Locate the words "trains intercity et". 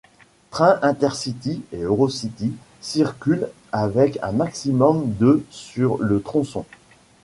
0.49-1.83